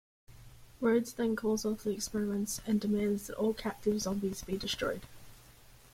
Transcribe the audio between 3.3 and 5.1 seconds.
all captive zombies be destroyed.